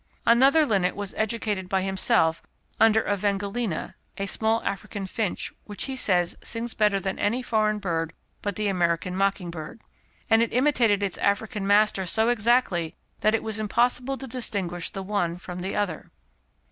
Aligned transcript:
Another 0.25 0.65
linnet 0.65 0.95
was 0.95 1.13
educated 1.15 1.69
by 1.69 1.83
himself 1.83 2.41
under 2.79 3.03
a 3.03 3.15
vengolina 3.15 3.93
(a 4.17 4.25
small 4.25 4.63
African 4.65 5.05
finch, 5.05 5.53
which 5.65 5.83
he 5.83 5.95
says 5.95 6.35
sings 6.43 6.73
better 6.73 6.99
than 6.99 7.19
any 7.19 7.43
foreign 7.43 7.77
bird 7.77 8.13
but 8.41 8.55
the 8.55 8.67
American 8.67 9.15
mocking 9.15 9.51
bird), 9.51 9.79
and 10.27 10.41
it 10.41 10.51
imitated 10.51 11.03
its 11.03 11.19
African 11.19 11.67
master 11.67 12.07
so 12.07 12.29
exactly 12.29 12.95
that 13.19 13.35
it 13.35 13.43
was 13.43 13.59
impossible 13.59 14.17
to 14.17 14.25
distinguish 14.25 14.89
the 14.89 15.03
one 15.03 15.37
from 15.37 15.61
the 15.61 15.75
other. 15.75 16.09